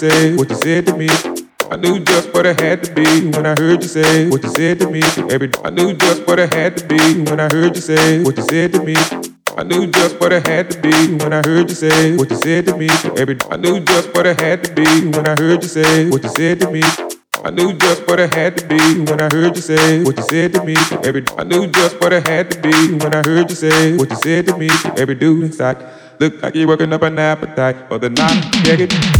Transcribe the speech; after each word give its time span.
say 0.00 0.34
what 0.34 0.48
you 0.48 0.56
said 0.56 0.86
to 0.86 0.96
me. 0.96 1.08
I 1.70 1.76
knew 1.76 2.00
just 2.00 2.32
what 2.32 2.46
I 2.46 2.54
had 2.58 2.82
to 2.84 2.94
be 2.94 3.04
when 3.36 3.44
I 3.44 3.54
heard 3.60 3.82
you 3.82 3.88
say 3.88 4.30
what 4.30 4.42
you 4.42 4.48
said 4.48 4.80
to 4.80 4.90
me. 4.90 5.02
Every 5.28 5.50
I 5.62 5.68
knew 5.68 5.92
just 5.92 6.26
what 6.26 6.40
I 6.40 6.48
had 6.56 6.78
to 6.78 6.86
be 6.86 6.98
when 7.28 7.38
I 7.38 7.48
heard 7.52 7.76
you 7.76 7.82
say 7.82 8.22
what 8.24 8.34
you 8.38 8.44
said 8.48 8.72
to 8.72 8.82
me. 8.82 8.96
I 9.58 9.62
knew 9.62 9.86
just 9.86 10.18
what 10.18 10.32
I 10.32 10.40
had 10.48 10.70
to 10.70 10.80
be 10.80 10.94
when 11.20 11.34
I 11.34 11.42
heard 11.44 11.68
you 11.68 11.76
say 11.76 12.16
what 12.16 12.30
you 12.30 12.36
said 12.36 12.64
to 12.68 12.76
me. 12.78 12.88
Every 13.18 13.36
I 13.50 13.56
knew 13.58 13.78
just 13.80 14.08
what 14.14 14.26
I 14.26 14.34
had 14.40 14.64
to 14.64 14.72
be 14.72 14.86
when 15.12 15.28
I 15.28 15.36
heard 15.38 15.62
you 15.62 15.68
say 15.68 16.08
what 16.08 16.22
you 16.24 16.30
said 16.30 16.60
to 16.60 16.70
me. 16.70 16.82
I 17.44 17.50
knew 17.50 17.74
just 17.74 18.06
what 18.08 18.20
I 18.20 18.28
had 18.34 18.56
to 18.56 18.66
be 18.66 18.80
when 19.04 19.20
I 19.20 19.28
heard 19.34 19.54
you 19.54 19.62
say 19.62 20.02
what 20.02 20.16
you 20.16 20.24
said 20.30 20.54
to 20.54 20.64
me. 20.64 20.76
Every 21.04 21.24
I 21.36 21.44
knew 21.44 21.66
just 21.66 22.00
what 22.00 22.14
I 22.14 22.20
had 22.20 22.50
to 22.52 22.58
be 22.62 22.72
when 22.96 23.12
I 23.14 23.20
heard 23.28 23.50
you 23.50 23.56
say 23.56 23.98
what 23.98 24.08
you 24.08 24.16
said 24.16 24.46
to 24.46 24.56
me. 24.56 24.70
Every 24.96 25.14
dude 25.14 25.44
inside 25.44 25.76
looked 26.18 26.42
like 26.42 26.54
you're 26.54 26.68
working 26.68 26.92
up 26.94 27.02
an 27.02 27.18
appetite 27.18 27.86
for 27.88 27.98
the 27.98 28.08
night. 28.08 28.44
Yeah, 28.64 29.19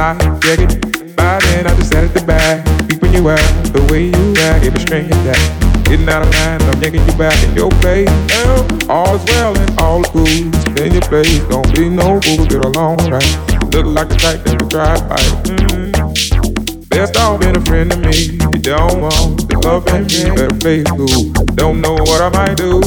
Yeah, 0.00 0.16
get 0.40 1.14
by 1.14 1.38
then 1.40 1.66
I 1.66 1.76
just 1.76 1.92
sat 1.92 2.04
at 2.04 2.14
the 2.14 2.24
back, 2.24 2.64
keeping 2.88 3.12
you 3.12 3.28
out 3.28 3.36
the 3.68 3.86
way 3.92 4.04
you 4.08 4.34
act. 4.48 4.64
Every 4.64 4.80
string 4.80 5.10
that. 5.28 5.36
Getting 5.84 6.08
out 6.08 6.22
of 6.22 6.32
line, 6.32 6.62
I'm 6.62 6.80
yanking 6.80 7.04
you 7.04 7.12
back 7.18 7.36
in 7.44 7.54
your 7.54 7.68
place. 7.84 8.08
Well, 8.32 8.64
all 8.90 9.16
is 9.16 9.24
well 9.26 9.54
and 9.54 9.78
all 9.78 10.00
is 10.00 10.08
good. 10.08 10.80
In 10.80 10.92
your 10.94 11.02
place, 11.02 11.44
don't 11.50 11.68
be 11.76 11.90
no 11.90 12.18
fool, 12.22 12.46
get 12.46 12.64
along 12.64 12.96
right. 13.12 13.28
Look 13.76 13.84
like 13.92 14.08
the 14.08 14.16
type 14.16 14.42
that 14.44 14.62
would 14.62 14.70
drive 14.70 15.06
by. 15.06 15.20
Mm-hmm. 15.44 16.88
Best 16.88 17.18
off 17.18 17.38
being 17.40 17.58
a 17.58 17.60
friend 17.60 17.90
to 17.90 17.98
me. 17.98 18.40
You 18.40 18.58
don't 18.58 19.02
want 19.02 19.50
the 19.50 19.60
love 19.68 19.86
and 19.88 20.08
me, 20.08 20.32
better 20.32 20.56
play 20.56 20.82
cool. 20.96 21.28
Don't 21.60 21.82
know 21.82 21.92
what 21.92 22.22
I 22.22 22.30
might 22.30 22.56
do. 22.56 22.80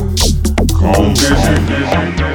Come 0.74 1.14
visit. 1.14 2.33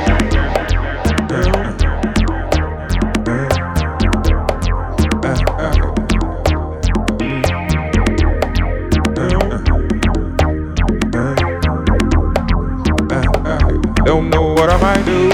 Do. 15.04 15.27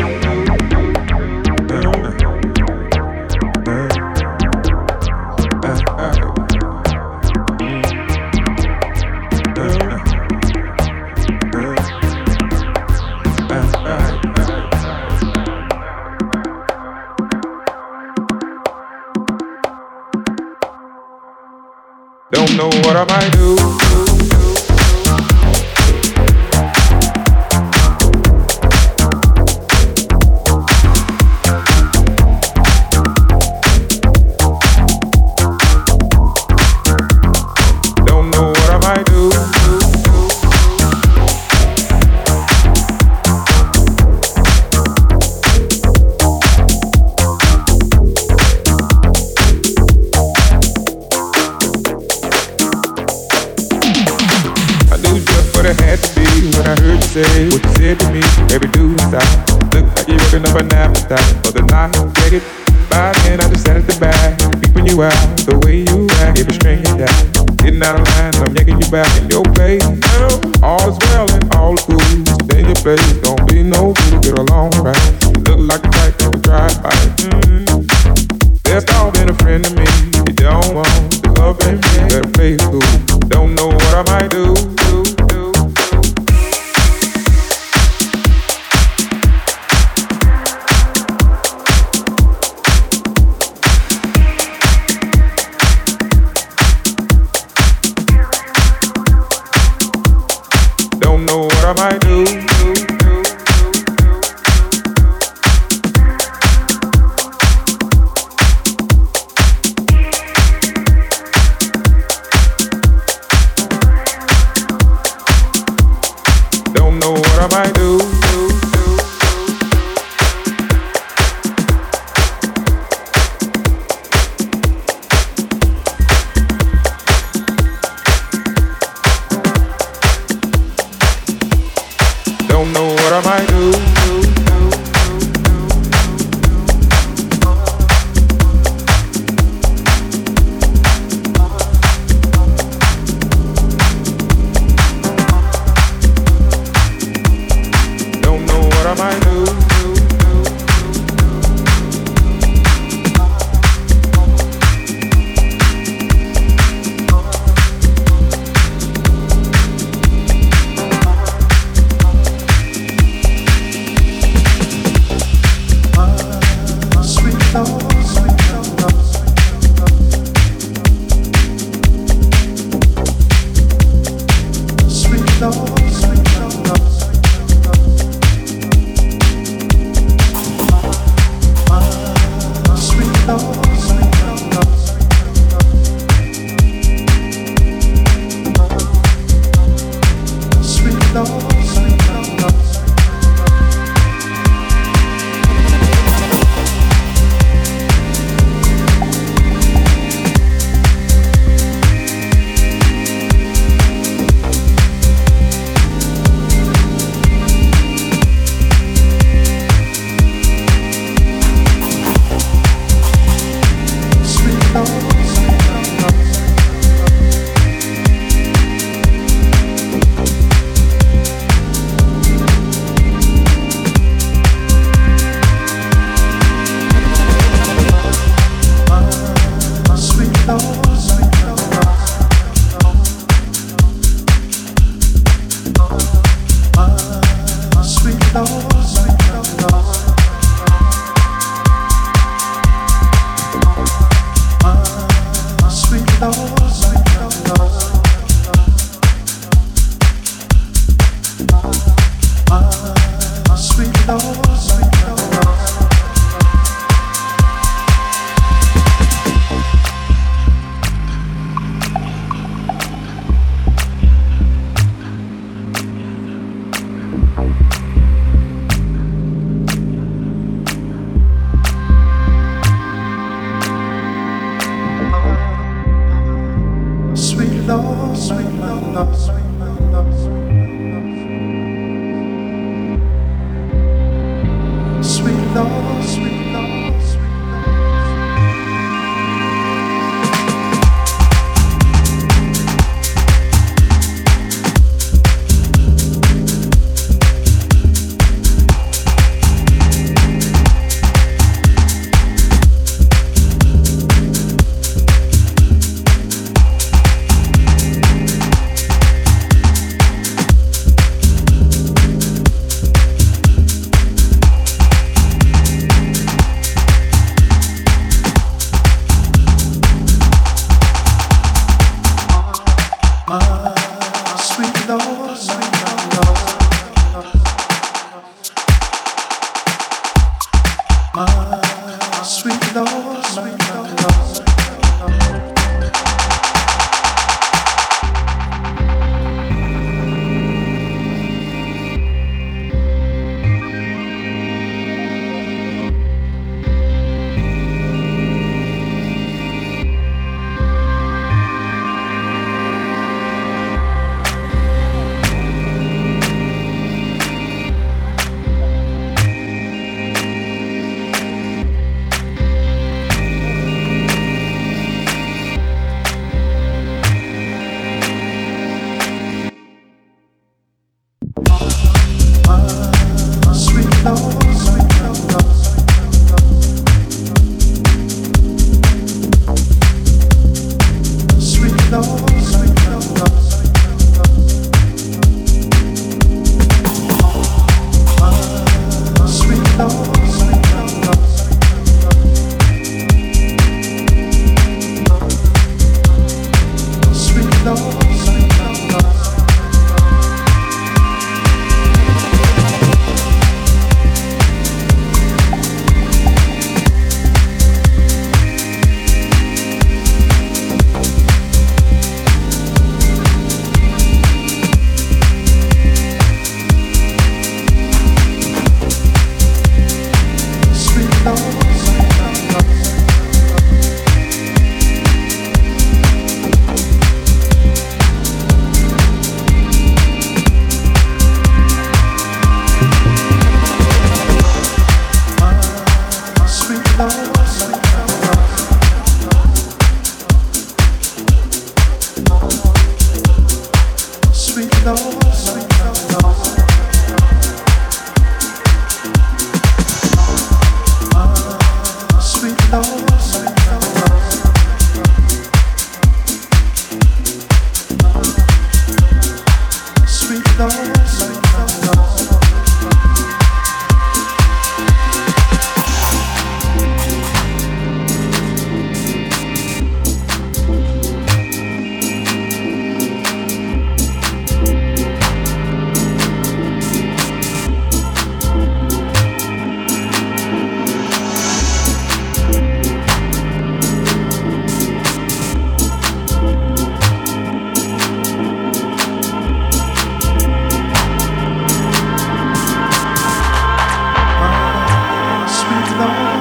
não. 495.96 496.33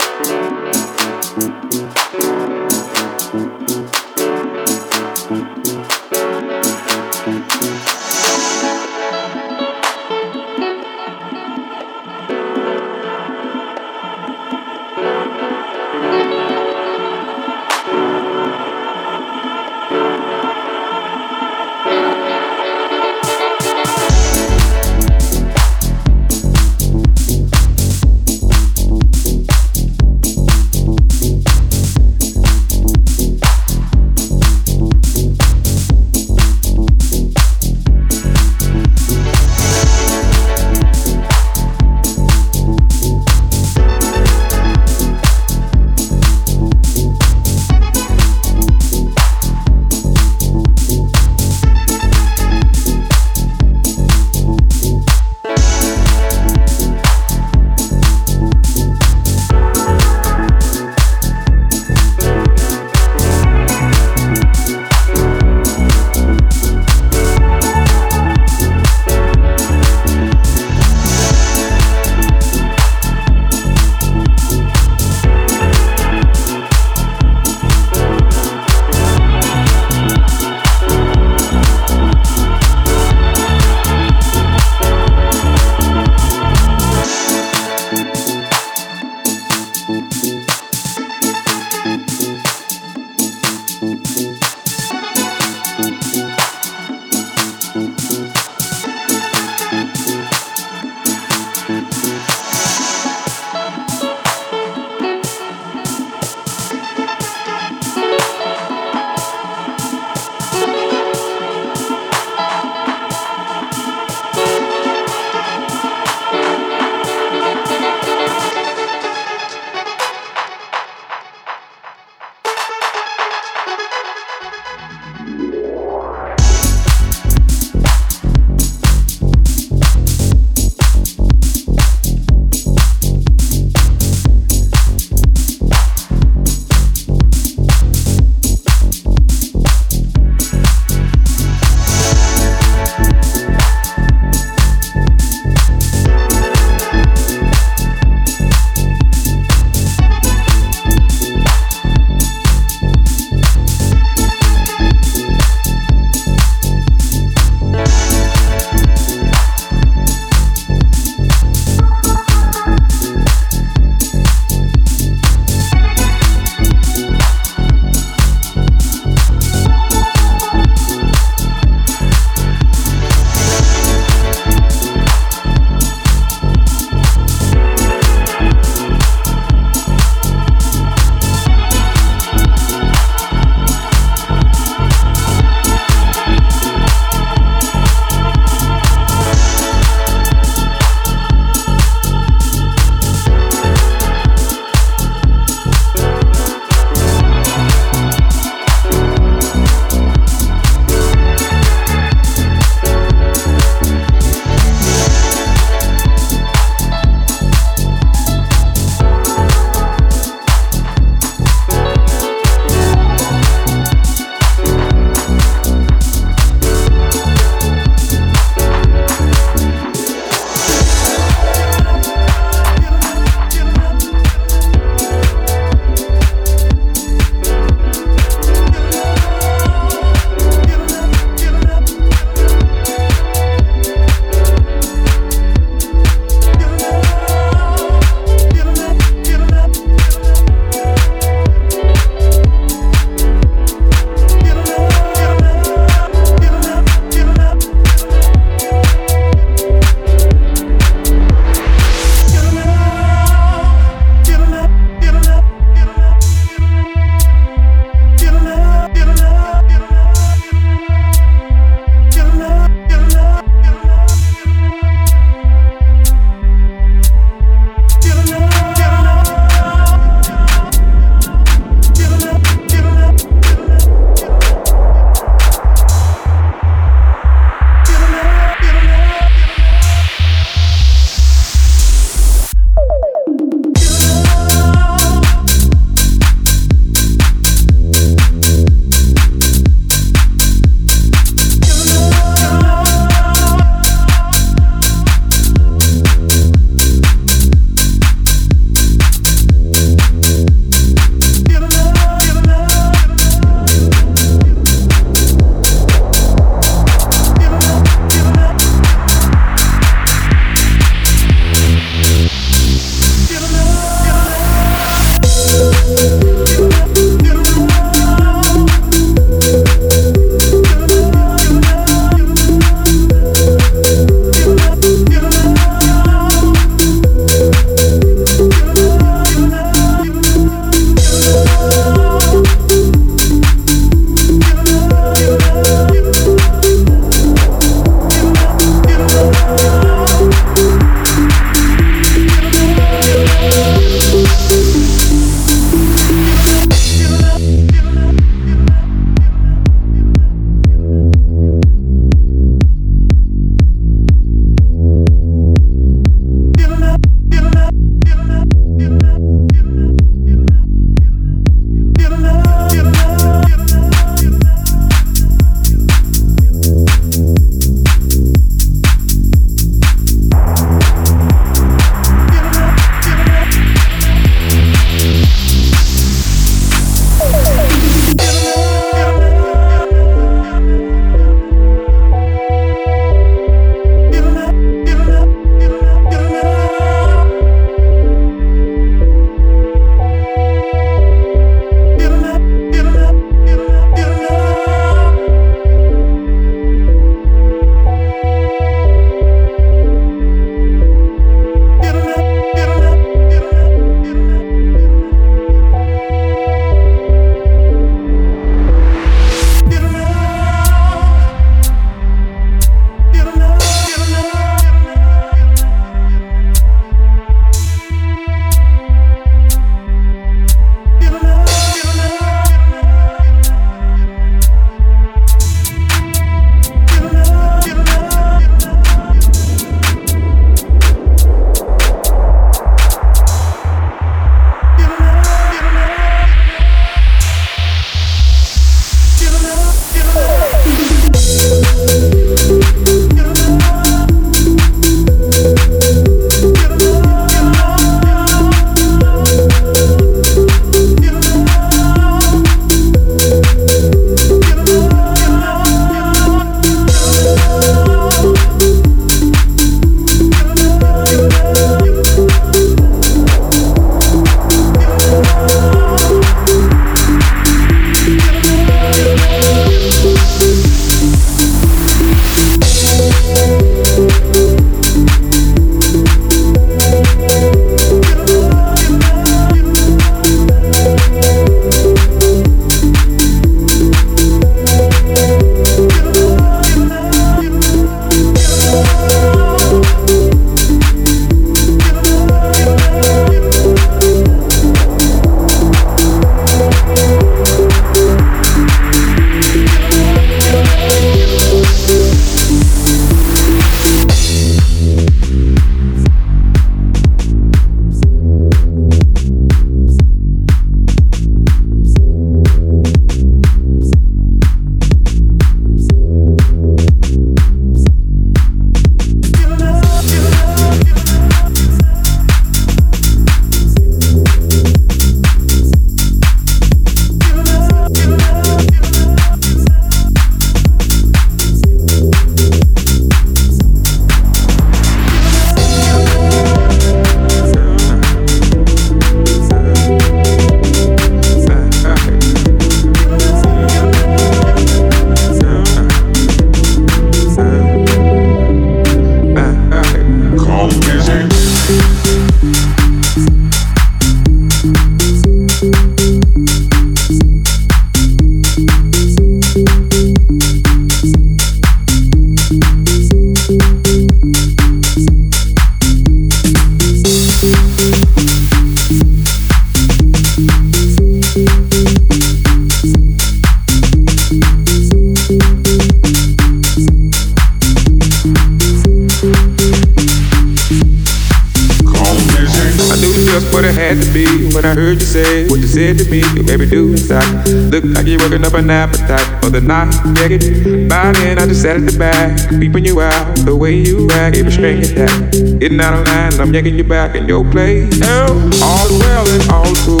The. 590.04 590.22
Yeah, 590.32 590.88
by 590.88 591.12
then 591.12 591.38
I 591.38 591.46
just 591.46 591.62
sat 591.62 591.76
at 591.76 591.86
the 591.86 591.96
back, 591.98 592.36
peeping 592.60 592.84
you 592.84 593.00
out 593.00 593.36
the 593.44 593.54
way 593.54 593.74
you 593.74 594.08
act. 594.12 594.36
Every 594.36 594.52
string 594.52 594.82
attack, 594.82 595.32
getting 595.58 595.80
out 595.80 595.94
of 595.94 596.06
line. 596.06 596.40
I'm 596.40 596.52
yanking 596.52 596.76
you 596.76 596.84
back 596.84 597.14
in 597.14 597.26
your 597.26 597.44
place. 597.50 597.98
Now, 597.98 598.26
all's 598.62 598.92
well 598.98 599.26
and 599.28 599.50
all's 599.50 599.80
cool. 599.86 600.00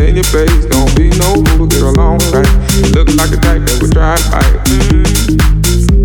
In 0.00 0.16
your 0.16 0.24
face, 0.24 0.64
don't 0.66 0.94
be 0.96 1.10
no 1.18 1.44
fool. 1.56 1.66
Get 1.66 1.82
along 1.82 2.18
right. 2.32 2.48
Look 2.94 3.08
like 3.16 3.30
the 3.30 3.38
type 3.40 3.62
that 3.64 3.78
would 3.80 3.92
try 3.92 4.16
to. 4.16 4.32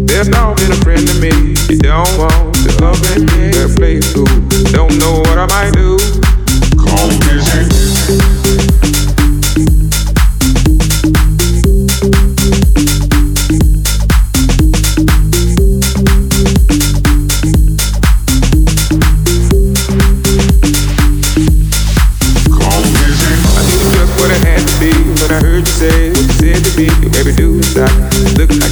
There's 0.08 0.30
not 0.30 0.58
been 0.58 0.72
a 0.72 0.80
friend 0.84 1.08
to 1.08 1.16
me. 1.20 1.56
You 1.70 1.80
don't 1.80 2.08
want 2.18 2.56
to 2.64 2.72
love 2.82 3.02
and 3.12 3.30
yeah, 3.32 3.68
play 3.76 4.00
cool. 4.14 4.26
Don't 4.72 4.98
know 5.00 5.20
what 5.22 5.38
I 5.38 5.46
might 5.48 5.74
do. 5.74 5.98
Call 6.78 7.08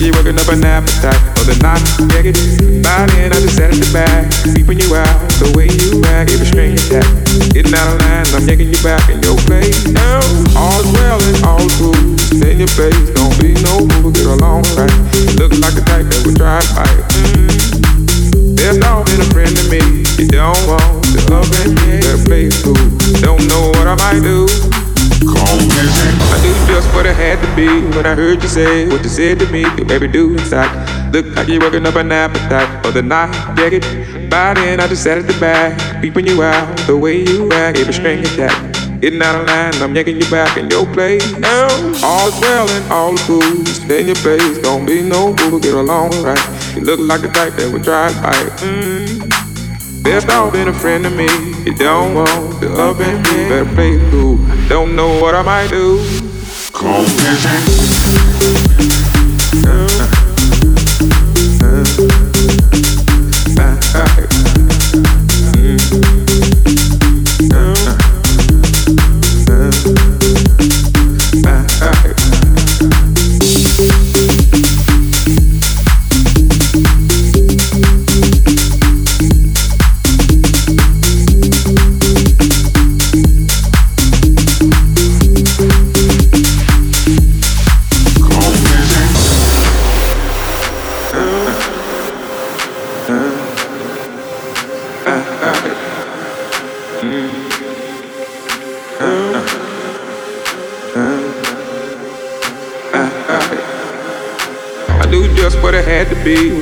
busy. 0.06 0.12
working 0.12 0.38
up 0.38 0.48
an 0.50 0.64
appetite 0.66 1.22
for 1.38 1.46
the. 1.50 1.56
Yeah, 2.14 2.22
get 2.22 2.38
by 2.84 3.06
I 3.34 3.38
just 3.42 3.58
sat 3.58 3.74
at 3.74 3.80
the 3.82 3.90
back, 3.94 4.30
keeping 4.54 4.80
you 4.80 4.96
out 4.96 5.18
the 5.42 5.50
way 5.58 5.68
you 5.70 6.02
act, 6.14 6.30
give 6.30 6.42
a 6.42 6.46
string 6.46 6.74
attack. 6.74 7.06
Getting 7.54 7.74
out 7.74 7.94
of 7.94 8.00
line, 8.02 8.26
I'm 8.34 8.48
yanking 8.48 8.74
you 8.74 8.82
back 8.82 9.10
in 9.10 9.22
your 9.22 9.38
place. 9.46 9.88
Now, 9.90 10.22
all's 10.58 10.88
well 10.94 11.20
and 11.22 11.38
all's 11.46 11.74
good. 11.78 11.98
In 12.42 12.60
your 12.60 12.72
face, 12.74 13.10
don't 13.18 13.34
be 13.42 13.54
no 13.66 13.86
fool, 14.00 14.12
get 14.12 14.26
along 14.26 14.66
right. 14.78 14.94
Look 15.38 15.52
like 15.62 15.76
the 15.76 15.84
type 15.86 16.06
that 16.10 16.22
would 16.26 16.38
to 16.38 16.62
fight. 16.74 16.98
Mm. 17.26 18.56
There's 18.56 18.78
been 19.04 19.22
a 19.22 19.30
friend 19.34 19.52
to 19.52 19.66
me. 19.70 19.82
You 20.18 20.28
don't 20.30 20.58
want 20.70 21.06
to 21.14 21.20
love 21.30 21.50
and 21.66 21.78
yeah, 21.86 22.18
play 22.26 22.50
cool. 22.62 22.78
Don't 23.22 23.46
know 23.50 23.74
what 23.74 23.88
I 23.88 23.96
might 23.96 24.22
do. 24.22 24.85
I 25.24 26.40
knew 26.42 26.74
just 26.74 26.94
what 26.94 27.06
it 27.06 27.16
had 27.16 27.40
to 27.42 27.56
be 27.56 27.68
when 27.96 28.06
I 28.06 28.16
heard 28.16 28.42
you 28.42 28.50
say 28.50 28.88
what 28.88 29.04
you 29.04 29.10
said 29.10 29.40
to 29.40 29.46
me. 29.52 29.62
You 29.78 29.86
made 29.86 30.02
me 30.02 30.08
do 30.08 30.34
inside. 30.34 31.14
Look 31.14 31.26
like 31.36 31.48
you're 31.48 31.62
working 31.62 31.86
up 31.86 31.96
an 31.96 32.12
appetite 32.12 32.86
for 32.86 32.92
the 32.92 33.02
night. 33.02 33.32
Get 33.56 33.82
by 34.30 34.54
then 34.54 34.80
I 34.80 34.88
just 34.88 35.04
sat 35.04 35.18
at 35.18 35.28
the 35.28 35.40
back, 35.40 36.02
peeping 36.02 36.28
you 36.28 36.44
out 36.44 36.78
the 36.88 36.98
way 36.98 37.22
you 37.24 37.52
act. 37.52 37.78
Every 37.78 37.94
string 37.94 38.20
attack. 38.20 38.74
Getting 39.02 39.22
out 39.22 39.42
of 39.42 39.48
line, 39.48 39.74
I'm 39.84 39.96
yanking 39.96 40.22
you 40.22 40.30
back 40.32 40.58
in 40.58 40.70
your 40.70 40.86
place. 40.94 41.32
Now, 41.38 41.68
all's 42.04 42.40
well 42.42 42.70
and 42.70 42.92
all 42.92 43.16
cool. 43.28 43.66
Stay 43.66 44.02
in 44.02 44.08
your 44.08 44.16
place, 44.16 44.58
don't 44.60 44.86
be 44.86 45.02
no 45.02 45.36
fool, 45.36 45.60
get 45.60 45.74
along 45.74 46.12
right. 46.24 46.76
You 46.76 46.82
look 46.82 47.00
like 47.00 47.22
the 47.22 47.28
type 47.28 47.54
that 47.54 47.72
would 47.72 47.84
drive 47.84 48.14
by. 48.24 48.34
Mm. 48.66 49.35
There's 50.06 50.24
not 50.26 50.54
been 50.54 50.68
a 50.68 50.74
friend 50.74 51.04
to 51.04 51.10
me. 51.10 51.28
You 51.66 51.74
don't 51.74 52.14
want 52.14 52.62
to 52.62 52.72
up 52.74 53.00
and 53.00 53.18
me. 53.24 53.50
Better 53.50 53.66
play 53.74 53.98
cool. 54.12 54.38
Don't 54.70 54.96
know 54.96 55.20
what 55.20 55.34
I 55.34 55.42
might 55.42 55.72
do. 55.72 55.98
Call 56.72 57.06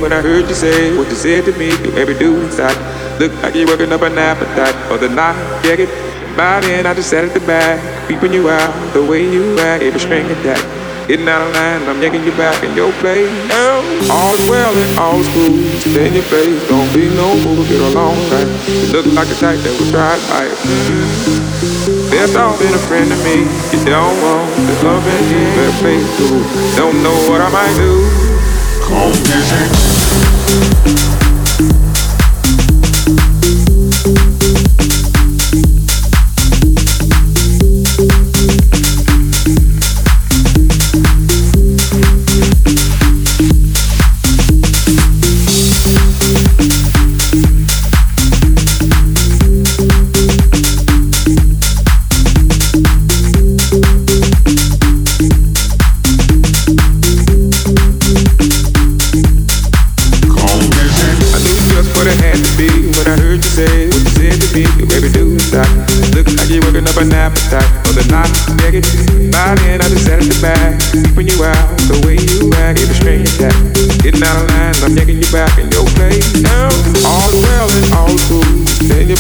when 0.04 0.12
I 0.12 0.22
heard 0.22 0.50
you 0.50 0.54
say 0.54 0.92
what 0.98 1.08
you 1.08 1.16
said 1.16 1.46
to 1.48 1.56
me. 1.56 1.72
You 1.72 1.96
me 1.96 2.14
do 2.20 2.36
inside. 2.44 2.76
Look 3.24 3.32
like 3.40 3.56
you're 3.56 3.66
working 3.66 3.88
up 3.96 4.02
an 4.04 4.20
appetite 4.20 4.76
for 4.92 4.98
the 5.00 5.08
night. 5.08 5.40
Get 5.64 5.88
by 6.36 6.60
then 6.60 6.86
I 6.86 6.94
just 6.94 7.10
sat 7.10 7.24
at 7.24 7.32
the 7.32 7.40
back, 7.48 7.80
peeping 8.10 8.34
you 8.34 8.50
out 8.50 8.68
the 8.92 9.00
way 9.00 9.24
you 9.24 9.58
act. 9.64 9.82
Every 9.82 10.02
string 10.04 10.28
attack. 10.28 10.60
Getting 11.08 11.28
out 11.28 11.48
of 11.48 11.56
line, 11.56 11.88
I'm 11.88 12.02
yanking 12.04 12.28
you 12.28 12.36
back 12.36 12.60
in 12.64 12.76
your 12.76 12.92
place. 13.00 13.32
Now, 13.48 13.80
all's 14.12 14.44
well 14.52 14.76
and 14.76 15.00
all's 15.00 15.28
cool. 15.32 15.56
Stay 15.80 16.12
in 16.12 16.20
your 16.20 16.28
face, 16.28 16.60
don't 16.68 16.92
be 16.92 17.08
no 17.16 17.40
fool, 17.40 17.64
get 17.64 17.80
along 17.80 18.20
right. 18.28 18.48
You 18.68 18.92
look 18.92 19.08
like 19.16 19.32
a 19.32 19.38
type 19.40 19.60
that 19.64 19.72
would 19.72 19.88
try 19.88 20.20
fight. 20.28 20.52
There's 22.12 22.36
all 22.36 22.60
been 22.60 22.76
a 22.76 22.84
friend 22.92 23.08
to 23.08 23.18
me. 23.24 23.48
You 23.72 23.88
don't 23.88 24.20
want 24.20 24.52
this 24.68 24.84
love 24.84 25.04
and 25.08 25.56
better 25.56 25.76
play 25.80 26.00
cool. 26.20 26.44
Don't 26.76 27.00
know 27.04 27.16
what 27.32 27.40
I 27.40 27.48
might 27.56 27.76
do. 27.80 28.04
Cold 28.84 29.16
music. 29.32 29.93
Thank 30.54 31.13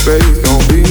baby, 0.06 0.42
don't 0.42 0.68
be 0.70 0.83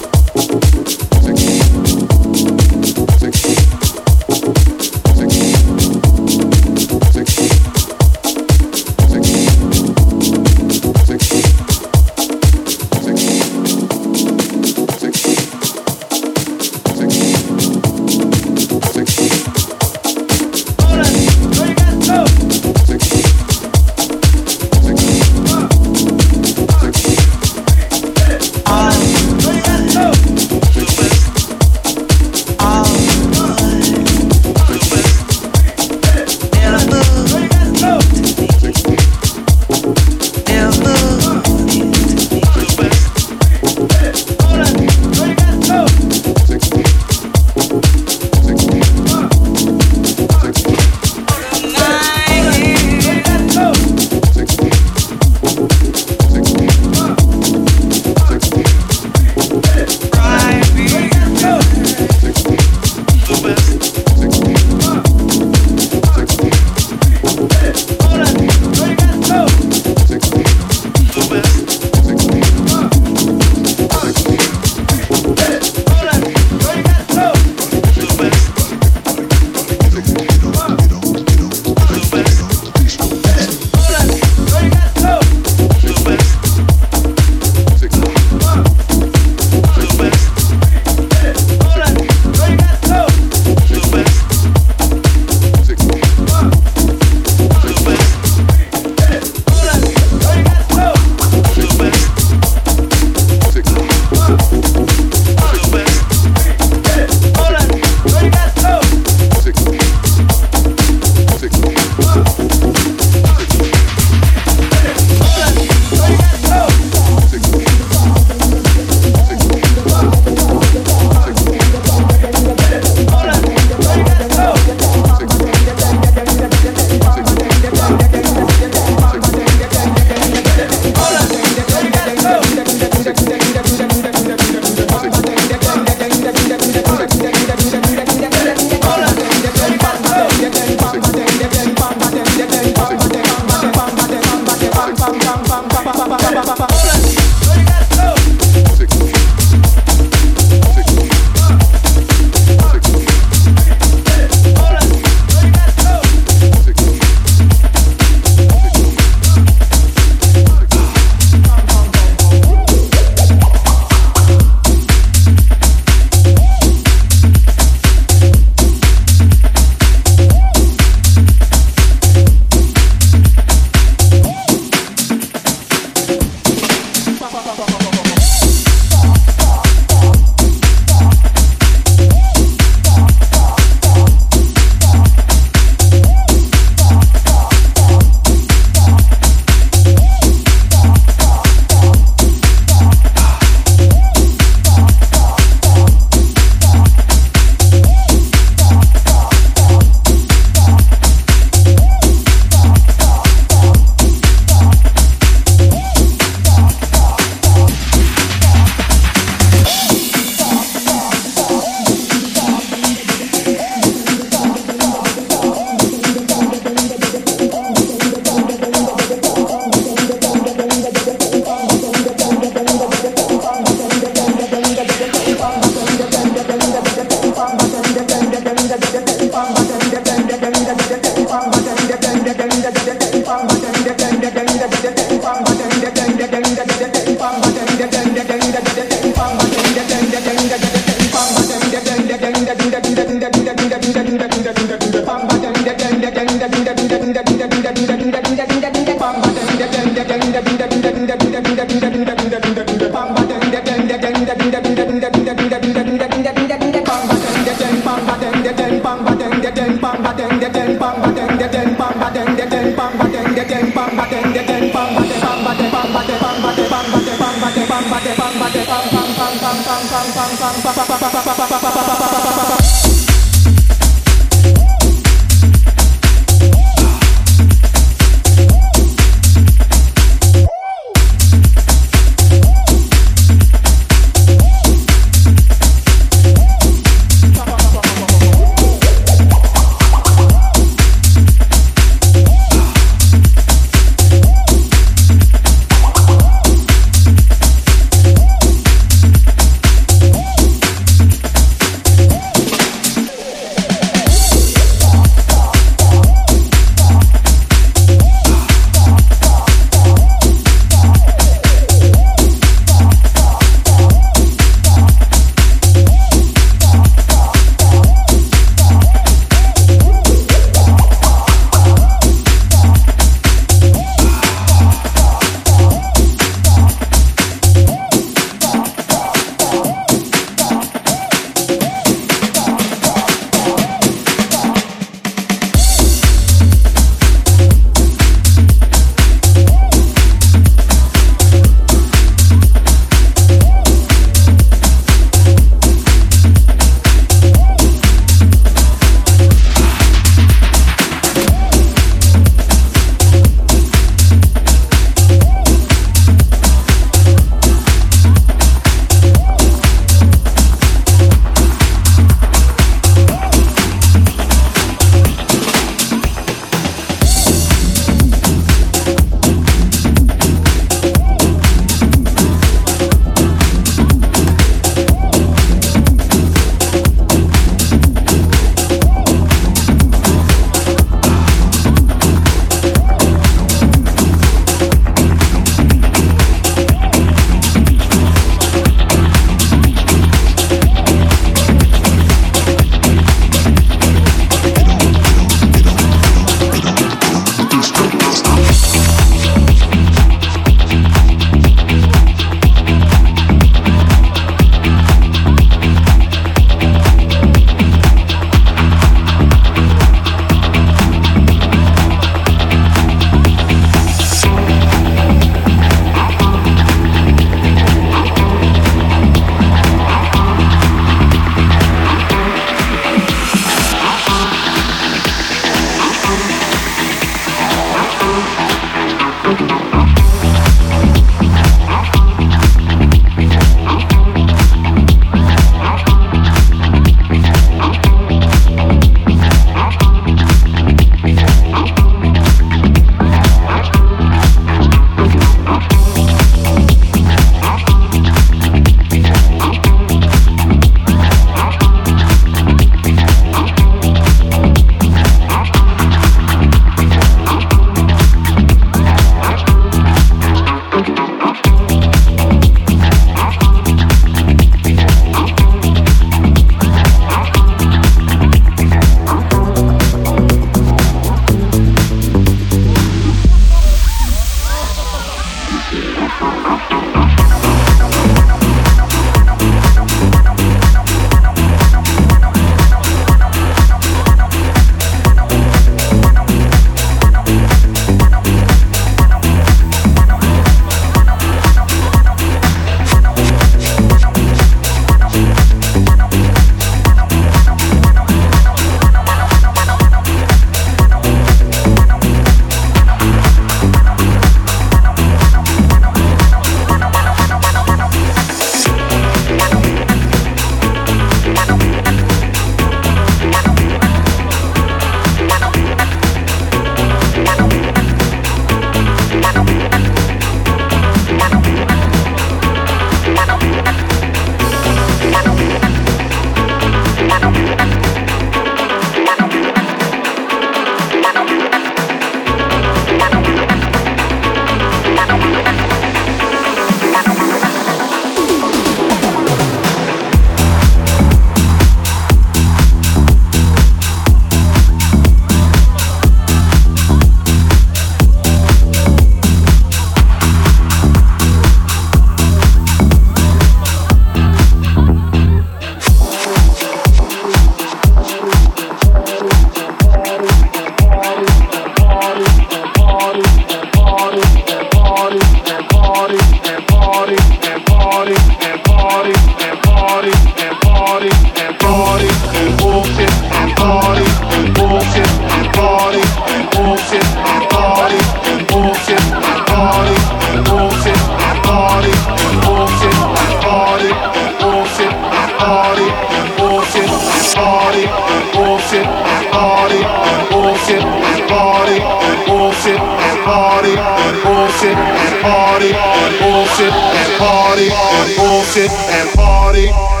party 585.61 585.85
and 586.17 586.29
bullshit 586.37 586.89
and 586.89 587.35
party 587.37 587.85
and 587.85 588.25
bullshit 588.33 588.85
and 588.85 589.25
party 589.31 589.77
and 589.77 590.29
bullshit 590.31 590.81
and 590.81 591.29
party 591.29 591.77
and 591.77 592.19
bullshit 592.25 592.79
and 592.81 593.19
party 593.29 593.73
and 593.77 594.17
bullshit 594.25 594.73
and 594.73 595.15
party 595.21 595.69
and 595.69 596.13
bullshit 596.21 596.73
and 596.73 597.13
party 597.21 597.67
and 597.69 598.09
bullshit 598.17 598.71
and 598.97 599.09
party. 599.15 600.00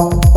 Oh. 0.00 0.27